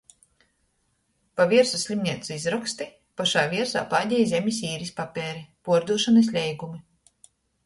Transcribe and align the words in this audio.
Pa 1.41 1.45
viersu 1.51 1.81
slimneicu 1.81 2.33
izroksti, 2.35 2.87
pošā 3.21 3.43
viersā 3.51 3.85
pādejī 3.93 4.25
zemis 4.33 4.63
īris 4.71 4.95
papeiri, 5.03 5.45
puordūšonys 5.69 6.33
leigumi. 6.39 6.83